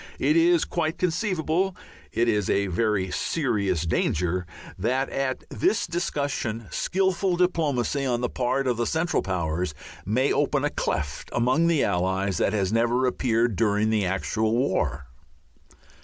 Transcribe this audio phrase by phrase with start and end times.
[0.17, 1.75] It is quite conceivable
[2.11, 8.65] it is a very serious danger that at this discussion skilful diplomacy on the part
[8.65, 13.55] of the Central Powers may open a cleft among the Allies that has never appeared
[13.55, 15.05] during the actual war.